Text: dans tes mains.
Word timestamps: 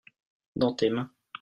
dans 0.55 0.73
tes 0.73 0.89
mains. 0.89 1.11